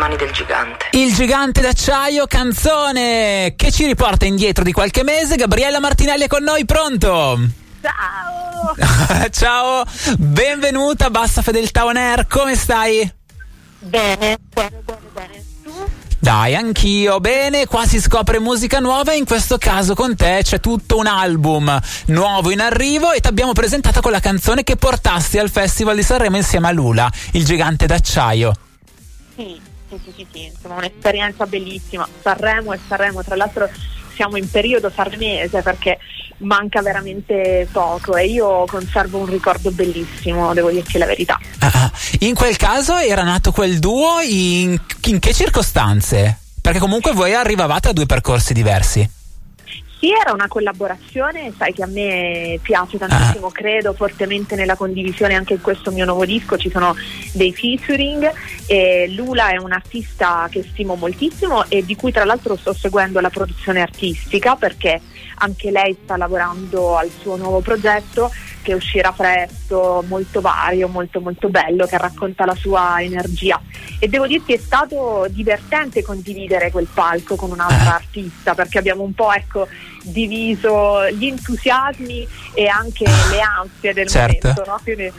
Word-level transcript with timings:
mani 0.00 0.16
del 0.16 0.30
gigante. 0.30 0.86
Il 0.92 1.14
gigante 1.14 1.60
d'acciaio, 1.60 2.26
canzone 2.26 3.52
che 3.54 3.70
ci 3.70 3.84
riporta 3.84 4.24
indietro 4.24 4.64
di 4.64 4.72
qualche 4.72 5.04
mese. 5.04 5.36
Gabriella 5.36 5.78
Martinelli 5.78 6.24
è 6.24 6.26
con 6.26 6.42
noi, 6.42 6.64
pronto? 6.64 7.38
Ciao! 7.82 9.28
Ciao, 9.30 9.84
benvenuta 10.16 11.06
a 11.06 11.10
Bassa 11.10 11.42
Fedeltà 11.42 11.84
On 11.84 11.98
Air, 11.98 12.26
come 12.26 12.56
stai? 12.56 13.12
Bene, 13.80 14.38
bene, 14.54 14.82
bene, 14.82 15.00
bene. 15.12 15.44
Dai, 16.18 16.54
anch'io, 16.54 17.20
bene, 17.20 17.66
qua 17.66 17.84
si 17.86 18.00
scopre 18.00 18.38
musica 18.38 18.78
nuova 18.78 19.12
e 19.12 19.16
in 19.16 19.26
questo 19.26 19.58
caso 19.58 19.94
con 19.94 20.16
te 20.16 20.40
c'è 20.42 20.60
tutto 20.60 20.96
un 20.96 21.06
album 21.06 21.78
nuovo 22.06 22.50
in 22.50 22.60
arrivo 22.60 23.12
e 23.12 23.20
ti 23.20 23.28
abbiamo 23.28 23.52
presentato 23.52 24.00
con 24.00 24.12
la 24.12 24.20
canzone 24.20 24.62
che 24.62 24.76
portasti 24.76 25.38
al 25.38 25.50
Festival 25.50 25.96
di 25.96 26.02
Sanremo 26.02 26.36
insieme 26.36 26.68
a 26.68 26.72
Lula, 26.72 27.10
il 27.32 27.44
gigante 27.44 27.86
d'acciaio. 27.86 28.52
Sì, 29.34 29.68
sì, 29.90 30.00
sì, 30.04 30.12
sì, 30.16 30.26
sì, 30.32 30.44
insomma 30.44 30.76
un'esperienza 30.76 31.46
bellissima. 31.46 32.06
Sanremo 32.22 32.72
e 32.72 32.78
Sanremo, 32.86 33.22
tra 33.22 33.36
l'altro 33.36 33.68
siamo 34.14 34.36
in 34.36 34.48
periodo 34.50 34.90
sanremese 34.94 35.62
perché 35.62 35.98
manca 36.38 36.82
veramente 36.82 37.68
poco 37.70 38.16
e 38.16 38.26
io 38.26 38.64
conservo 38.66 39.18
un 39.18 39.26
ricordo 39.26 39.70
bellissimo, 39.70 40.54
devo 40.54 40.70
dirti 40.70 40.98
la 40.98 41.06
verità. 41.06 41.38
Ah, 41.58 41.70
ah. 41.72 41.92
in 42.20 42.34
quel 42.34 42.56
caso 42.56 42.96
era 42.96 43.22
nato 43.22 43.50
quel 43.52 43.78
duo 43.78 44.20
in, 44.20 44.78
in 45.04 45.18
che 45.18 45.32
circostanze? 45.32 46.38
Perché 46.60 46.78
comunque 46.78 47.12
voi 47.12 47.34
arrivavate 47.34 47.88
a 47.88 47.92
due 47.92 48.06
percorsi 48.06 48.52
diversi. 48.52 49.08
Sì, 50.00 50.08
era 50.10 50.32
una 50.32 50.48
collaborazione, 50.48 51.52
sai 51.58 51.74
che 51.74 51.82
a 51.82 51.86
me 51.86 52.58
piace 52.62 52.96
tantissimo, 52.96 53.48
Ah. 53.48 53.52
credo 53.52 53.92
fortemente 53.92 54.56
nella 54.56 54.74
condivisione 54.74 55.34
anche 55.34 55.52
in 55.52 55.60
questo 55.60 55.90
mio 55.90 56.06
nuovo 56.06 56.24
disco, 56.24 56.56
ci 56.56 56.70
sono 56.70 56.96
dei 57.34 57.52
featuring 57.52 58.32
e 58.64 59.08
Lula 59.14 59.50
è 59.50 59.58
un 59.58 59.72
artista 59.72 60.48
che 60.50 60.62
stimo 60.62 60.94
moltissimo 60.94 61.68
e 61.68 61.84
di 61.84 61.96
cui 61.96 62.12
tra 62.12 62.24
l'altro 62.24 62.56
sto 62.56 62.72
seguendo 62.72 63.20
la 63.20 63.28
produzione 63.28 63.82
artistica 63.82 64.56
perché 64.56 65.02
anche 65.42 65.70
lei 65.70 65.94
sta 66.02 66.16
lavorando 66.16 66.96
al 66.96 67.10
suo 67.20 67.36
nuovo 67.36 67.60
progetto 67.60 68.30
che 68.62 68.74
uscirà 68.74 69.12
presto, 69.12 70.04
molto 70.06 70.40
vario, 70.42 70.88
molto 70.88 71.20
molto 71.20 71.48
bello, 71.48 71.86
che 71.86 71.96
racconta 71.96 72.44
la 72.44 72.54
sua 72.54 73.02
energia. 73.02 73.58
E 73.98 74.06
devo 74.08 74.26
dirti 74.26 74.52
è 74.52 74.58
stato 74.58 75.26
divertente 75.30 76.02
condividere 76.02 76.70
quel 76.70 76.88
palco 76.92 77.36
con 77.36 77.50
un'altra 77.50 77.92
Ah. 77.92 77.94
artista 77.96 78.54
perché 78.54 78.78
abbiamo 78.78 79.02
un 79.02 79.14
po' 79.14 79.32
ecco, 79.32 79.66
diviso 80.02 81.08
gli 81.10 81.26
entusiasmi 81.26 82.26
e 82.54 82.66
anche 82.66 83.04
le 83.04 83.40
ansie 83.40 83.92
del 83.92 84.08
Certo. 84.08 84.48
momento. 84.48 84.70
No? 84.70 84.80
Quindi 84.82 85.12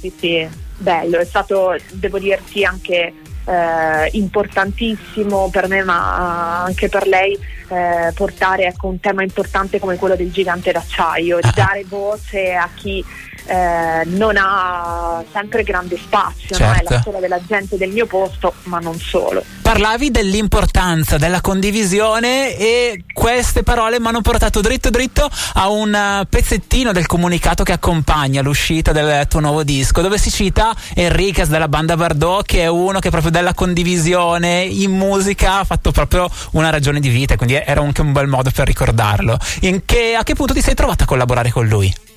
sì, 0.00 0.12
sì, 0.18 0.48
bello, 0.76 1.18
è 1.18 1.24
stato, 1.24 1.76
devo 1.92 2.18
dirti, 2.18 2.64
anche 2.64 3.12
eh, 3.44 4.08
importantissimo 4.12 5.48
per 5.50 5.68
me, 5.68 5.82
ma 5.82 6.62
anche 6.64 6.88
per 6.88 7.06
lei, 7.06 7.36
eh, 7.68 8.12
portare 8.14 8.66
ecco, 8.66 8.86
un 8.88 9.00
tema 9.00 9.22
importante 9.22 9.78
come 9.78 9.96
quello 9.96 10.14
del 10.16 10.30
gigante 10.30 10.70
d'acciaio, 10.72 11.38
Ah. 11.42 11.52
dare 11.54 11.84
voce 11.88 12.54
a 12.54 12.68
chi 12.74 13.04
eh, 13.46 14.02
non 14.04 14.34
ha 14.38 15.24
sempre 15.32 15.62
grande 15.62 15.96
spazio, 15.96 16.58
no? 16.58 16.70
è 16.70 16.74
Certo. 16.76 16.92
la 16.92 17.00
storia 17.00 17.20
della 17.20 17.40
gente 17.46 17.78
del 17.78 17.90
mio 17.90 18.04
posto, 18.06 18.52
ma 18.64 18.78
non 18.78 18.98
solo. 18.98 19.42
Parlavi 19.68 20.10
dell'importanza 20.10 21.18
della 21.18 21.42
condivisione 21.42 22.56
e 22.56 23.04
queste 23.12 23.62
parole 23.62 24.00
mi 24.00 24.06
hanno 24.06 24.22
portato 24.22 24.62
dritto 24.62 24.88
dritto 24.88 25.28
a 25.54 25.68
un 25.68 25.94
eh, 25.94 26.26
pezzettino 26.26 26.90
del 26.90 27.04
comunicato 27.04 27.64
che 27.64 27.72
accompagna 27.72 28.40
l'uscita 28.40 28.92
del 28.92 29.28
tuo 29.28 29.40
nuovo 29.40 29.64
disco, 29.64 30.00
dove 30.00 30.16
si 30.16 30.30
cita 30.30 30.74
Enriquez 30.94 31.48
della 31.48 31.68
banda 31.68 31.98
Bardot, 31.98 32.46
che 32.46 32.62
è 32.62 32.66
uno 32.66 32.98
che 32.98 33.10
proprio 33.10 33.30
della 33.30 33.52
condivisione 33.52 34.62
in 34.62 34.92
musica 34.92 35.58
ha 35.58 35.64
fatto 35.64 35.92
proprio 35.92 36.30
una 36.52 36.70
ragione 36.70 36.98
di 36.98 37.10
vita, 37.10 37.36
quindi 37.36 37.56
era 37.62 37.82
anche 37.82 38.00
un 38.00 38.12
bel 38.12 38.26
modo 38.26 38.50
per 38.50 38.66
ricordarlo. 38.66 39.36
In 39.60 39.82
che- 39.84 40.14
a 40.14 40.22
che 40.22 40.34
punto 40.34 40.54
ti 40.54 40.62
sei 40.62 40.72
trovata 40.72 41.04
a 41.04 41.06
collaborare 41.06 41.50
con 41.50 41.68
lui? 41.68 42.07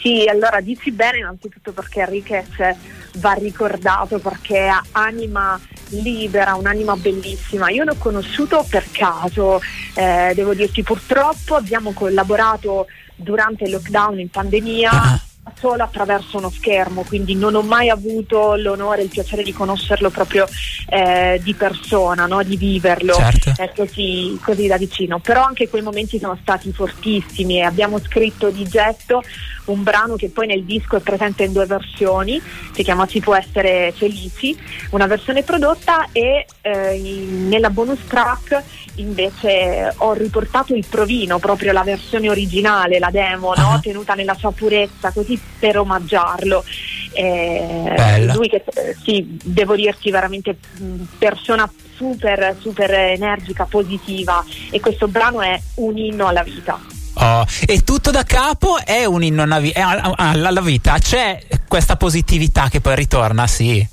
Sì, 0.00 0.24
allora 0.28 0.60
dici 0.60 0.90
bene 0.92 1.18
innanzitutto 1.18 1.72
perché 1.72 2.00
Enriquez 2.00 2.76
va 3.16 3.32
ricordato 3.32 4.18
perché 4.18 4.66
ha 4.66 4.82
anima 4.92 5.60
libera, 5.90 6.54
un'anima 6.54 6.96
bellissima. 6.96 7.68
Io 7.70 7.84
l'ho 7.84 7.96
conosciuto 7.98 8.64
per 8.68 8.86
caso, 8.90 9.60
eh, 9.94 10.32
devo 10.34 10.54
dirti 10.54 10.82
purtroppo 10.82 11.54
abbiamo 11.54 11.92
collaborato 11.92 12.86
durante 13.14 13.64
il 13.64 13.72
lockdown 13.72 14.20
in 14.20 14.30
pandemia. 14.30 14.90
Ah. 14.90 15.20
Solo 15.60 15.82
attraverso 15.82 16.38
uno 16.38 16.50
schermo, 16.50 17.04
quindi 17.06 17.34
non 17.34 17.54
ho 17.54 17.60
mai 17.60 17.90
avuto 17.90 18.56
l'onore 18.56 19.02
e 19.02 19.04
il 19.04 19.10
piacere 19.10 19.42
di 19.42 19.52
conoscerlo 19.52 20.08
proprio 20.08 20.46
eh, 20.88 21.38
di 21.42 21.52
persona, 21.54 22.24
no? 22.26 22.42
di 22.42 22.56
viverlo 22.56 23.12
Certo. 23.12 23.52
eh, 23.58 23.70
così, 23.76 24.38
così 24.42 24.66
da 24.66 24.78
vicino. 24.78 25.18
Però 25.18 25.44
anche 25.44 25.68
quei 25.68 25.82
momenti 25.82 26.18
sono 26.18 26.38
stati 26.40 26.72
fortissimi 26.72 27.58
e 27.58 27.62
abbiamo 27.62 27.98
scritto 27.98 28.48
di 28.48 28.64
getto 28.64 29.22
un 29.66 29.82
brano 29.82 30.16
che 30.16 30.30
poi 30.30 30.46
nel 30.46 30.64
disco 30.64 30.96
è 30.96 31.00
presente 31.00 31.44
in 31.44 31.52
due 31.52 31.66
versioni, 31.66 32.40
si 32.72 32.82
chiama 32.82 33.06
Si 33.06 33.20
può 33.20 33.34
essere 33.36 33.92
felici, 33.94 34.58
una 34.90 35.06
versione 35.06 35.42
prodotta 35.42 36.08
e 36.12 36.46
eh, 36.62 36.94
in- 36.94 37.48
nella 37.48 37.70
bonus 37.70 38.00
track 38.08 38.62
invece 38.96 39.92
ho 39.98 40.12
riportato 40.12 40.74
il 40.74 40.84
provino, 40.88 41.38
proprio 41.38 41.72
la 41.72 41.82
versione 41.82 42.28
originale, 42.28 42.98
la 42.98 43.10
demo, 43.10 43.52
no? 43.56 43.72
Ah. 43.72 43.80
tenuta 43.80 44.14
nella 44.14 44.34
sua 44.34 44.52
purezza, 44.52 45.10
così 45.12 45.40
per 45.60 45.78
omaggiarlo. 45.78 46.64
Eh, 47.12 48.32
lui 48.32 48.48
che 48.48 48.64
eh, 48.74 48.96
sì, 49.04 49.38
devo 49.44 49.76
dirti 49.76 50.10
veramente 50.10 50.56
mh, 50.78 51.02
persona 51.18 51.70
super 51.94 52.56
super 52.58 52.90
energica, 52.90 53.66
positiva 53.66 54.44
e 54.70 54.80
questo 54.80 55.06
brano 55.06 55.42
è 55.42 55.60
un 55.74 55.96
inno 55.96 56.26
alla 56.26 56.42
vita. 56.42 56.80
Oh, 57.14 57.44
e 57.66 57.82
tutto 57.82 58.10
da 58.10 58.22
capo 58.22 58.78
è 58.78 59.04
un 59.04 59.22
inno 59.22 59.42
alla 59.42 60.60
vita, 60.60 60.98
c'è 60.98 61.38
questa 61.68 61.96
positività 61.96 62.68
che 62.68 62.80
poi 62.80 62.94
ritorna, 62.94 63.46
sì. 63.46 63.86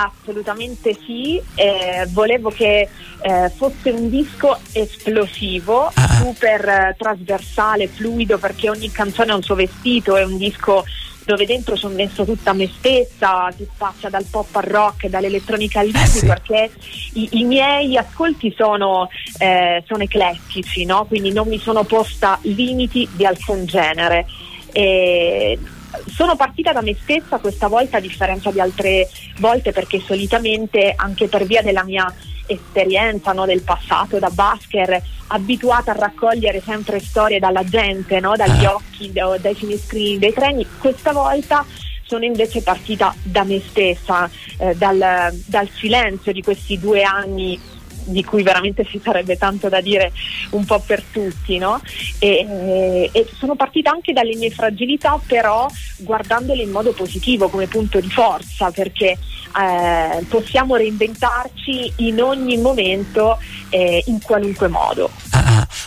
Assolutamente 0.00 0.96
sì, 1.04 1.42
eh, 1.56 2.06
volevo 2.10 2.50
che 2.50 2.88
eh, 3.20 3.50
fosse 3.56 3.90
un 3.90 4.08
disco 4.08 4.56
esplosivo, 4.72 5.90
Ah. 5.94 6.06
super 6.20 6.68
eh, 6.68 6.94
trasversale, 6.96 7.88
fluido, 7.88 8.38
perché 8.38 8.70
ogni 8.70 8.90
canzone 8.92 9.32
ha 9.32 9.34
un 9.34 9.42
suo 9.42 9.56
vestito, 9.56 10.16
è 10.16 10.22
un 10.24 10.36
disco 10.38 10.84
dove 11.24 11.44
dentro 11.46 11.74
sono 11.76 11.94
messo 11.94 12.24
tutta 12.24 12.52
me 12.52 12.68
stessa, 12.68 13.50
si 13.56 13.66
spazia 13.74 14.08
dal 14.08 14.24
pop 14.30 14.54
al 14.56 14.62
rock, 14.62 15.08
dall'elettronica 15.08 15.80
al 15.80 15.86
Eh, 15.86 15.88
indie, 15.88 16.06
sì. 16.06 16.26
perché 16.26 16.70
i, 17.14 17.28
i 17.32 17.44
miei 17.44 17.96
ascolti 17.96 18.54
sono, 18.56 19.08
eh, 19.38 19.82
sono 19.86 20.02
eclettici, 20.04 20.84
no? 20.84 21.04
quindi 21.06 21.32
non 21.32 21.48
mi 21.48 21.58
sono 21.58 21.82
posta 21.82 22.38
limiti 22.42 23.08
di 23.12 23.26
alcun 23.26 23.64
genere. 23.66 24.26
E 24.72 25.58
sono 26.06 26.36
partita 26.36 26.72
da 26.72 26.82
me 26.82 26.94
stessa 27.00 27.38
questa 27.38 27.68
volta 27.68 27.96
a 27.96 28.00
differenza 28.00 28.50
di 28.50 28.60
altre 28.60 29.08
volte 29.38 29.72
perché 29.72 30.00
solitamente 30.00 30.92
anche 30.96 31.28
per 31.28 31.44
via 31.44 31.62
della 31.62 31.84
mia 31.84 32.12
esperienza 32.46 33.32
no, 33.32 33.44
del 33.46 33.62
passato 33.62 34.18
da 34.18 34.30
basker 34.30 35.02
abituata 35.28 35.90
a 35.92 35.94
raccogliere 35.94 36.62
sempre 36.64 37.00
storie 37.00 37.38
dalla 37.38 37.64
gente, 37.64 38.20
no, 38.20 38.34
dagli 38.36 38.64
Ah. 38.64 38.74
occhi, 38.74 39.12
da- 39.12 39.36
dai 39.38 39.54
finestrini 39.54 40.18
dei 40.18 40.32
treni, 40.32 40.66
questa 40.78 41.12
volta 41.12 41.64
sono 42.02 42.24
invece 42.24 42.62
partita 42.62 43.14
da 43.22 43.44
me 43.44 43.60
stessa, 43.60 44.30
eh, 44.56 44.74
dal, 44.74 45.30
dal 45.44 45.68
silenzio 45.74 46.32
di 46.32 46.42
questi 46.42 46.78
due 46.78 47.02
anni 47.02 47.60
di 48.08 48.24
cui 48.24 48.42
veramente 48.42 48.84
ci 48.84 49.00
sarebbe 49.02 49.36
tanto 49.36 49.68
da 49.68 49.80
dire 49.80 50.12
un 50.50 50.64
po' 50.64 50.80
per 50.84 51.02
tutti, 51.02 51.58
no? 51.58 51.80
E, 52.18 53.10
e- 53.12 53.26
sono 53.36 53.54
partita 53.54 53.90
anche 53.90 54.12
dalle 54.12 54.34
mie 54.36 54.50
fragilità, 54.50 55.20
però 55.24 55.66
guardandole 55.98 56.62
in 56.62 56.70
modo 56.70 56.92
positivo 56.92 57.48
come 57.48 57.66
punto 57.66 58.00
di 58.00 58.10
forza, 58.10 58.70
perché 58.70 59.16
eh, 59.56 60.24
possiamo 60.28 60.76
reinventarci 60.76 61.92
in 61.96 62.20
ogni 62.20 62.56
momento, 62.58 63.38
eh, 63.70 64.02
in 64.06 64.20
qualunque 64.20 64.68
modo. 64.68 65.10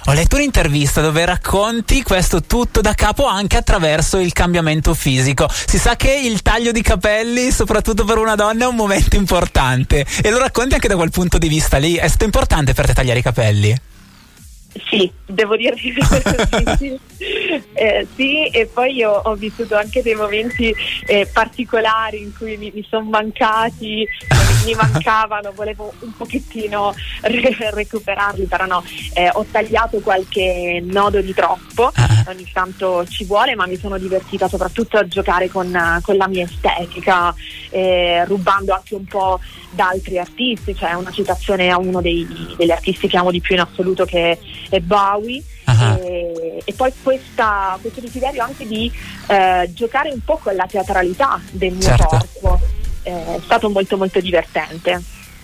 Ho 0.06 0.14
letto 0.14 0.36
un'intervista 0.36 1.00
dove 1.00 1.24
racconti 1.26 2.02
questo 2.02 2.42
tutto 2.42 2.82
da 2.82 2.96
capo 2.96 3.28
anche 3.28 3.58
attraverso 3.58 4.18
il 4.18 4.34
cambiamento 4.34 4.96
fisico. 4.96 5.48
Si 5.48 5.78
sa 5.78 5.96
che 5.96 6.12
il 6.12 6.42
taglio 6.42 6.72
di 6.72 6.82
capelli, 6.82 7.52
soprattutto 7.52 8.04
per 8.04 8.18
una 8.18 8.34
donna, 8.34 8.66
è 8.66 8.68
un 8.68 8.76
momento 8.76 9.16
importante 9.16 10.04
e 10.24 10.32
lo 10.32 10.40
racconti 10.40 10.74
anche 10.74 10.88
da 10.88 10.96
quel 10.96 11.12
punto 11.12 11.38
di 11.38 11.48
vista 11.48 11.78
lì. 11.78 11.98
È 11.98 12.08
stato 12.08 12.24
importante 12.24 12.74
per 12.74 12.88
te 12.88 12.94
tagliare 12.94 13.20
i 13.20 13.22
capelli? 13.22 13.80
Sì, 14.90 15.12
devo 15.26 15.58
dire 15.58 15.76
che 15.76 15.94
sì, 16.00 16.76
sì. 16.78 17.00
Eh, 17.74 18.08
sì, 18.16 18.46
e 18.48 18.68
poi 18.68 18.96
io 18.96 19.12
ho 19.12 19.36
vissuto 19.36 19.76
anche 19.76 20.02
dei 20.02 20.16
momenti 20.16 20.74
eh, 21.06 21.30
particolari 21.32 22.22
in 22.22 22.34
cui 22.36 22.56
mi, 22.56 22.72
mi 22.74 22.86
sono 22.88 23.06
mancati, 23.06 24.08
mi, 24.30 24.66
mi, 24.66 24.74
mancavano, 24.74 25.52
volevo 25.54 25.94
un 26.00 26.16
pochettino 26.16 26.94
re- 27.22 27.56
recuperarli, 27.72 28.46
però 28.46 28.66
no, 28.66 28.84
eh, 29.14 29.30
ho 29.34 29.46
tagliato 29.50 30.00
qualche 30.00 30.82
nodo 30.86 31.22
di 31.22 31.34
troppo, 31.34 31.92
ah. 31.94 32.26
ogni 32.28 32.50
tanto 32.52 33.06
ci 33.08 33.26
vuole, 33.26 33.56
ma 33.56 33.68
mi 33.68 33.78
sono 33.78 33.98
divertita 33.98 34.48
soprattutto 34.48 34.98
a 34.98 35.08
giocare 35.08 35.50
con, 35.50 36.00
con 36.02 36.16
la 36.16 36.28
mia 36.28 36.46
estetica, 36.46 37.34
eh, 37.70 38.24
rubando 38.26 38.74
anche 38.74 38.96
un 38.96 39.06
po' 39.06 39.40
da 39.72 39.90
altri 39.90 40.18
artisti, 40.18 40.76
cioè 40.76 40.94
una 40.94 41.12
citazione 41.12 41.70
a 41.70 41.78
uno 41.78 42.02
dei, 42.02 42.28
degli 42.58 42.72
artisti 42.72 43.08
che 43.08 43.18
amo 43.18 43.32
di 43.32 43.42
più 43.42 43.56
in 43.56 43.62
assoluto 43.62 44.06
che 44.06 44.38
è 44.76 44.80
Bowie. 44.80 45.44
Uh-huh. 45.68 46.04
E, 46.04 46.62
e, 46.64 46.74
poi 46.74 46.92
questa, 47.02 47.78
questo 47.82 48.02
desiderio 48.02 48.44
anche 48.44 48.68
di 48.68 48.92
eh, 49.28 49.70
giocare 49.74 50.10
un 50.10 50.24
po' 50.24 50.38
con 50.38 50.56
la 50.56 50.66
teatralità 50.66 51.40
del 51.52 51.74
mio 51.74 51.82
certo. 51.82 52.06
corpo 52.08 52.60
eh, 53.04 53.36
è 53.36 53.40
stato 53.44 53.70
molto 53.70 53.98
molto 53.98 54.20
divertente. 54.20 55.02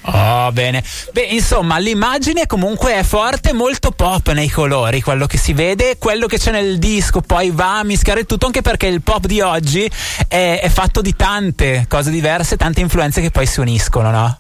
Oh, 0.10 0.52
bene. 0.54 0.82
Beh, 1.12 1.22
insomma, 1.32 1.78
l'immagine 1.80 2.46
comunque 2.46 2.94
è 2.94 3.04
forte, 3.04 3.52
molto 3.52 3.92
pop 3.92 4.32
nei 4.32 4.48
colori, 4.48 5.02
quello 5.02 5.26
che 5.26 5.38
si 5.38 5.52
vede, 5.52 5.98
quello 5.98 6.28
che 6.28 6.38
c'è 6.38 6.52
nel 6.52 6.80
disco, 6.80 7.20
poi 7.20 7.52
va 7.52 7.80
a 7.80 7.84
mischiare 7.84 8.24
tutto, 8.24 8.46
anche 8.46 8.62
perché 8.62 8.88
il 8.88 9.02
pop 9.02 9.26
di 9.26 9.42
oggi 9.42 9.90
è, 10.30 10.60
è 10.62 10.70
fatto 10.70 11.02
di 11.02 11.14
tante 11.14 11.86
cose 11.90 12.10
diverse, 12.10 12.56
tante 12.56 12.80
influenze 12.80 13.20
che 13.20 13.32
poi 13.32 13.46
si 13.46 13.60
uniscono, 13.60 14.10
no? 14.10 14.38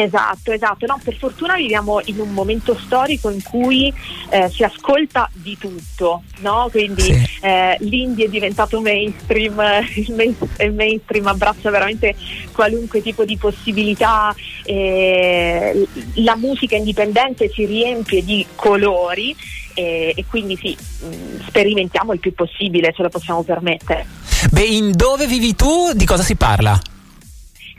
Esatto, 0.00 0.52
esatto. 0.52 0.86
No, 0.86 1.00
per 1.02 1.16
fortuna 1.16 1.56
viviamo 1.56 2.00
in 2.04 2.20
un 2.20 2.32
momento 2.32 2.78
storico 2.78 3.30
in 3.30 3.42
cui 3.42 3.92
eh, 4.30 4.48
si 4.48 4.62
ascolta 4.62 5.28
di 5.32 5.58
tutto, 5.58 6.22
no? 6.38 6.68
quindi 6.70 7.02
sì. 7.02 7.28
eh, 7.40 7.76
l'indie 7.80 8.26
è 8.26 8.28
diventato 8.28 8.80
mainstream, 8.80 9.60
il, 9.96 10.14
main, 10.14 10.36
il, 10.60 10.72
mainstream 10.72 11.26
abbraccia 11.26 11.70
veramente 11.70 12.14
qualunque 12.52 13.02
tipo 13.02 13.24
di 13.24 13.36
possibilità, 13.38 14.32
eh, 14.64 15.88
la 16.14 16.36
musica 16.36 16.76
indipendente 16.76 17.50
si 17.52 17.64
riempie 17.64 18.24
di 18.24 18.46
colori 18.54 19.34
e, 19.74 20.12
e 20.14 20.24
quindi 20.28 20.56
sì, 20.56 20.76
mh, 21.06 21.48
sperimentiamo 21.48 22.12
il 22.12 22.20
più 22.20 22.32
possibile, 22.34 22.92
ce 22.92 23.02
lo 23.02 23.08
possiamo 23.08 23.42
permettere. 23.42 24.06
Beh, 24.52 24.62
in 24.62 24.92
dove 24.92 25.26
vivi 25.26 25.56
tu? 25.56 25.90
Di 25.92 26.06
cosa 26.06 26.22
si 26.22 26.36
parla? 26.36 26.80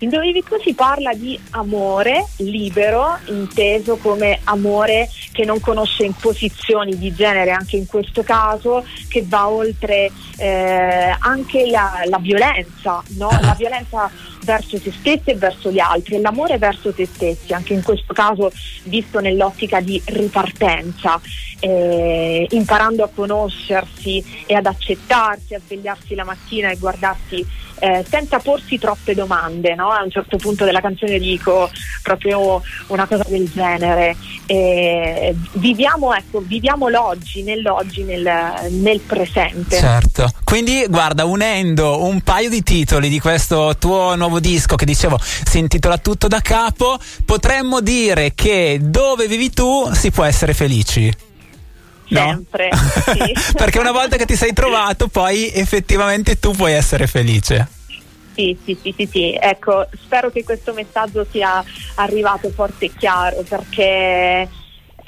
In 0.02 0.10
Dove 0.10 0.28
vivi 0.28 0.44
tu 0.44 0.56
si 0.62 0.74
parla 0.74 1.14
di 1.14 1.38
amore 1.52 2.26
libero, 2.38 3.18
inteso 3.26 3.98
come 3.98 4.40
amore 4.46 5.10
che 5.34 5.44
non 5.44 5.60
conosce 5.60 6.06
imposizioni 6.06 6.98
di 6.98 7.14
genere, 7.14 7.52
anche 7.52 7.76
in 7.76 7.86
questo 7.86 8.24
caso, 8.24 8.86
che 9.10 9.26
va 9.28 9.50
oltre 9.50 10.10
eh, 10.38 11.16
anche 11.20 11.70
la, 11.70 12.04
la 12.06 12.18
violenza, 12.18 13.04
no? 13.18 13.28
Ah. 13.28 13.42
la 13.42 13.56
violenza 13.56 14.10
verso 14.46 14.78
se 14.78 14.92
stessi 14.92 15.32
e 15.32 15.36
verso 15.36 15.70
gli 15.70 15.80
altri 15.80 16.16
e 16.16 16.22
l'amore 16.22 16.58
verso 16.58 16.94
se 16.94 17.06
stessi, 17.06 17.52
anche 17.52 17.74
in 17.74 17.84
questo 17.84 18.14
caso 18.14 18.52
visto 18.84 19.20
nell'ottica 19.20 19.82
di 19.82 20.02
ripartenza, 20.06 21.20
eh, 21.60 22.48
imparando 22.52 23.04
a 23.04 23.10
conoscersi 23.14 24.44
e 24.46 24.54
ad 24.54 24.66
accettarsi, 24.66 25.54
a 25.54 25.62
svegliarsi 25.66 26.16
la 26.16 26.24
mattina 26.24 26.70
e 26.70 26.78
guardarsi 26.78 27.46
eh, 27.80 28.06
senza 28.08 28.40
porsi 28.40 28.78
troppe 28.78 29.14
domande. 29.14 29.74
No? 29.76 29.90
A 29.90 30.04
un 30.04 30.12
certo 30.12 30.38
punto 30.38 30.66
della 30.66 30.82
canzone 30.82 31.18
dico 31.18 31.70
proprio 32.04 32.62
una 32.88 33.08
cosa 33.08 33.26
del 33.28 33.50
genere. 33.50 34.16
Eh, 34.46 35.36
viviamo, 35.54 36.14
ecco, 36.14 36.42
viviamo 36.42 36.90
l'oggi, 36.90 37.44
nell'oggi, 37.44 38.04
nel, 38.04 38.30
nel 38.70 39.00
presente. 39.00 39.78
Certo. 39.78 40.30
Quindi, 40.44 40.86
guarda, 40.88 41.26
unendo 41.26 42.04
un 42.04 42.22
paio 42.22 42.50
di 42.50 42.64
titoli 42.64 43.10
di 43.10 43.20
questo 43.20 43.76
tuo 43.78 44.16
nuovo 44.16 44.40
disco 44.40 44.76
che 44.76 44.86
dicevo 44.86 45.18
si 45.20 45.60
intitola 45.60 45.98
Tutto 45.98 46.28
da 46.28 46.42
capo, 46.42 46.98
potremmo 47.26 47.82
dire 47.82 48.34
che 48.36 48.80
dove 48.82 49.28
vivi 49.28 49.50
tu 49.52 49.90
si 49.94 50.12
può 50.12 50.24
essere 50.24 50.54
felici. 50.54 51.28
Sempre. 52.10 52.70
No? 52.72 52.78
Sì. 53.10 53.54
Perché 53.54 53.80
una 53.80 53.92
volta 53.92 54.18
che 54.18 54.26
ti 54.26 54.36
sei 54.36 54.54
trovato, 54.54 55.08
poi 55.08 55.52
effettivamente 55.52 56.40
tu 56.40 56.52
puoi 56.52 56.74
essere 56.74 57.08
felice. 57.08 57.68
Sì, 58.36 58.58
sì, 58.64 58.78
sì, 58.82 58.94
sì, 58.96 59.10
sì, 59.12 59.38
ecco, 59.40 59.88
spero 60.02 60.30
che 60.30 60.44
questo 60.44 60.74
messaggio 60.74 61.26
sia 61.30 61.64
arrivato 61.96 62.50
forte 62.52 62.86
e 62.86 62.92
chiaro 62.98 63.44
perché 63.48 64.48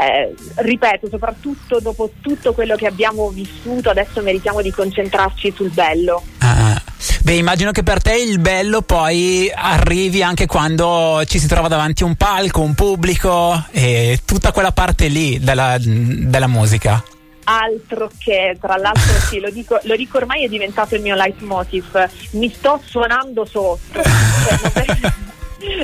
eh, 0.02 0.34
ripeto, 0.56 1.08
soprattutto 1.08 1.80
dopo 1.80 2.12
tutto 2.22 2.54
quello 2.54 2.76
che 2.76 2.88
abbiamo 2.88 3.30
vissuto, 3.30 3.92
adesso 3.92 4.22
meritiamo 4.22 4.62
di 4.62 4.72
concentrarci 4.72 5.54
sul 5.56 5.70
bello. 5.70 6.24
Ah, 6.40 6.81
beh, 7.24 7.34
immagino 7.34 7.72
che 7.72 7.84
per 7.84 8.02
te 8.02 8.16
il 8.16 8.40
bello 8.40 8.82
poi 8.82 9.52
arrivi 9.54 10.24
anche 10.24 10.46
quando 10.46 11.22
ci 11.26 11.40
si 11.40 11.48
trova 11.48 11.68
davanti 11.68 12.04
a 12.04 12.06
un 12.06 12.16
palco, 12.16 12.62
un 12.62 12.74
pubblico 12.74 13.66
e 13.72 14.22
tutta 14.26 14.52
quella 14.52 14.72
parte 14.72 15.08
lì 15.08 15.40
della, 15.40 15.78
della 15.80 16.48
musica. 16.48 17.04
Altro 17.44 18.10
che, 18.18 18.58
tra 18.62 18.78
l'altro 18.78 19.20
sì, 19.28 19.40
lo 19.40 19.50
dico, 19.50 19.80
lo 19.84 19.96
dico, 19.96 20.18
ormai 20.18 20.46
è 20.46 20.48
diventato 20.48 20.96
il 20.96 21.02
mio 21.02 21.16
leitmotiv, 21.16 22.10
mi 22.32 22.54
sto 22.54 22.80
suonando 22.84 23.46
sotto, 23.46 24.02
cioè, 24.02 24.96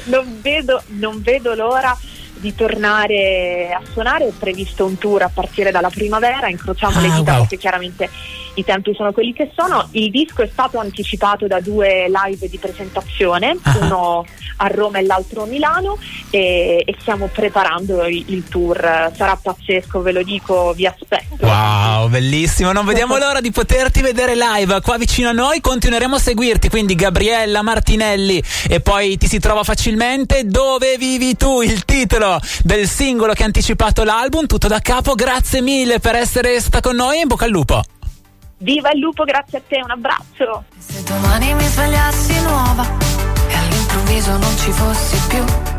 non, 0.06 0.40
vedo, 0.42 0.82
non 0.98 1.22
vedo 1.22 1.56
l'ora 1.56 1.98
di 2.40 2.56
tornare 2.56 3.72
a 3.74 3.82
suonare, 3.92 4.28
è 4.28 4.32
previsto 4.38 4.86
un 4.86 4.98
tour 4.98 5.24
a 5.24 5.32
partire 5.34 5.72
dalla 5.72 5.90
primavera, 5.90 6.48
incrociamo 6.48 6.98
ah, 6.98 7.02
le 7.02 7.10
dita 7.10 7.32
wow. 7.32 7.40
perché 7.40 7.58
chiaramente 7.58 8.10
i 8.58 8.64
tempi 8.64 8.94
sono 8.96 9.12
quelli 9.12 9.34
che 9.34 9.52
sono. 9.56 9.88
Il 9.92 10.10
disco 10.10 10.42
è 10.42 10.50
stato 10.52 10.80
anticipato 10.80 11.48
da 11.48 11.60
due 11.60 12.08
live 12.10 12.50
di 12.50 12.58
presentazione, 12.58 13.56
uh-huh. 13.64 13.86
uno 13.86 14.26
a 14.58 14.68
Roma 14.68 14.98
e 14.98 15.06
l'altro 15.06 15.44
a 15.44 15.46
Milano 15.46 15.98
e, 16.32 16.84
e 16.84 16.96
stiamo 17.00 17.28
preparando 17.28 18.06
il, 18.06 18.24
il, 18.28 18.44
tour. 18.48 18.80
Sarà 19.16 19.40
pazzesco, 19.40 20.02
ve 20.02 20.12
lo 20.12 20.24
dico, 20.24 20.74
vi 20.74 20.88
aspetto. 20.88 21.46
Wow, 21.46 22.10
bellissimo, 22.10 22.72
non 22.72 22.86
vediamo 22.86 23.18
l'ora 23.20 23.42
di 23.42 23.52
poterti 23.52 24.02
vedere 24.02 24.36
live 24.36 24.82
qua 24.82 24.98
vicino 24.98 25.30
a 25.30 25.34
noi, 25.34 25.62
continueremo 25.62 26.16
a 26.16 26.20
seguirti, 26.20 26.70
quindi 26.70 26.96
Gabriella 26.96 27.62
Martinelli 27.62 28.42
e 28.68 28.80
poi 28.80 29.18
ti 29.18 29.28
si 29.28 29.40
trova 29.40 29.64
facilmente 29.64 30.46
dove 30.46 30.98
vivi 30.98 31.36
tu, 31.36 31.62
il 31.62 31.86
titolo 31.86 32.27
del 32.64 32.88
singolo 32.88 33.34
che 33.34 33.44
ha 33.44 33.46
anticipato 33.46 34.04
l'album, 34.04 34.46
tutto 34.46 34.68
da 34.68 34.80
capo, 34.80 35.14
grazie 35.14 35.62
mille 35.62 36.00
per 36.00 36.16
essere 36.16 36.60
stata 36.60 36.82
con 36.82 36.96
noi 36.96 37.22
in 37.22 37.28
bocca 37.28 37.46
al 37.46 37.52
lupo. 37.52 37.82
Viva 38.60 38.92
il 38.92 39.00
lupo, 39.00 39.24
grazie 39.24 39.60
a 39.60 39.62
te, 39.68 39.80
un 39.84 39.92
abbraccio. 39.92 40.64
Se 40.78 41.04
domani 41.04 41.54
mi 41.54 41.66
svegliassi 41.66 42.42
nuova 42.42 42.84
e 43.48 43.56
all'improvviso 43.56 44.32
non 44.38 44.58
ci 44.58 44.72
fossi 44.72 45.18
più 45.28 45.77